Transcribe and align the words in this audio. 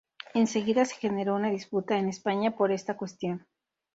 Enseguida 0.33 0.83
se 0.85 0.95
generó 0.95 1.35
una 1.35 1.51
disputa 1.51 1.95
en 1.99 2.09
España 2.09 2.55
por 2.57 2.71
esta 2.71 2.97
cuestión. 2.97 3.45